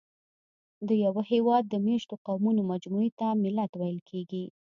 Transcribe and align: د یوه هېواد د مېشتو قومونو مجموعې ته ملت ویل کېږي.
د 0.87 0.89
یوه 1.05 1.21
هېواد 1.31 1.63
د 1.69 1.75
مېشتو 1.85 2.15
قومونو 2.27 2.61
مجموعې 2.71 3.11
ته 3.19 3.27
ملت 3.43 3.71
ویل 3.75 3.99
کېږي. 4.09 4.45